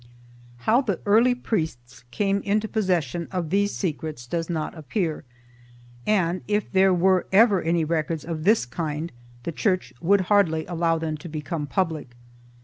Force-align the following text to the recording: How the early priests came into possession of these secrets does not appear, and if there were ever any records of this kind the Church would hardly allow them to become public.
How 0.65 0.81
the 0.81 0.99
early 1.05 1.35
priests 1.35 2.05
came 2.09 2.41
into 2.41 2.67
possession 2.67 3.27
of 3.31 3.51
these 3.51 3.71
secrets 3.75 4.25
does 4.25 4.49
not 4.49 4.75
appear, 4.75 5.25
and 6.07 6.41
if 6.47 6.71
there 6.71 6.91
were 6.91 7.27
ever 7.31 7.61
any 7.61 7.85
records 7.85 8.25
of 8.25 8.43
this 8.43 8.65
kind 8.65 9.11
the 9.43 9.51
Church 9.51 9.93
would 10.01 10.21
hardly 10.21 10.65
allow 10.65 10.97
them 10.97 11.17
to 11.17 11.29
become 11.29 11.67
public. 11.67 12.15